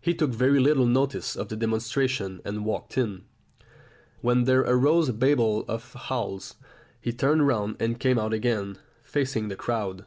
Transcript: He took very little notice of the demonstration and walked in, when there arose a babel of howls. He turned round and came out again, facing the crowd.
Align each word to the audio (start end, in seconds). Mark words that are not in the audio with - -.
He 0.00 0.14
took 0.14 0.30
very 0.30 0.60
little 0.60 0.86
notice 0.86 1.34
of 1.34 1.48
the 1.48 1.56
demonstration 1.56 2.40
and 2.44 2.64
walked 2.64 2.96
in, 2.96 3.24
when 4.20 4.44
there 4.44 4.60
arose 4.60 5.08
a 5.08 5.12
babel 5.12 5.64
of 5.66 5.94
howls. 5.94 6.54
He 7.00 7.12
turned 7.12 7.44
round 7.44 7.74
and 7.80 7.98
came 7.98 8.20
out 8.20 8.32
again, 8.32 8.78
facing 9.02 9.48
the 9.48 9.56
crowd. 9.56 10.04